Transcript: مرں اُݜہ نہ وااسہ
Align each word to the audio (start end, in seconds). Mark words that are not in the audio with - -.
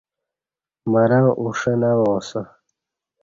مرں 0.91 1.27
اُݜہ 1.41 1.73
نہ 1.81 1.91
وااسہ 2.01 2.41